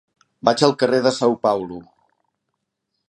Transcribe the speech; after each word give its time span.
Vaig 0.47 0.63
al 0.67 0.73
carrer 0.83 1.01
de 1.07 1.11
São 1.17 1.29
Paulo. 1.45 1.77